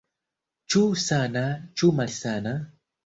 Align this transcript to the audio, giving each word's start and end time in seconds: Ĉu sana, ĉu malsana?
Ĉu 0.75 0.81
sana, 1.03 1.43
ĉu 1.81 1.91
malsana? 2.01 2.59